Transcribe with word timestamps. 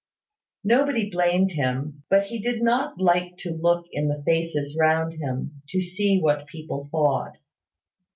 Nobody 0.63 1.11
blamed 1.11 1.51
him; 1.51 2.01
but 2.09 2.23
he 2.23 2.39
did 2.39 2.63
not 2.63 2.99
like 2.99 3.37
to 3.37 3.51
look 3.53 3.85
in 3.91 4.07
the 4.07 4.23
faces 4.23 4.75
round 4.75 5.13
him, 5.13 5.61
to 5.69 5.79
see 5.79 6.19
what 6.19 6.47
people 6.47 6.87
thought. 6.91 7.37